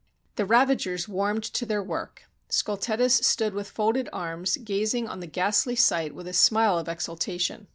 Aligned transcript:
The 0.35 0.47
ravagers 0.47 1.07
warmed 1.07 1.43
to 1.43 1.63
their 1.63 1.83
work. 1.83 2.23
Scultetus 2.49 3.13
stood 3.23 3.53
with 3.53 3.69
folded 3.69 4.09
arms 4.11 4.57
gazing 4.57 5.07
on 5.07 5.19
the 5.19 5.27
ghastly 5.27 5.75
sight 5.75 6.15
with 6.15 6.27
a 6.27 6.33
smile 6.33 6.79
of 6.79 6.89
exultation. 6.89 7.67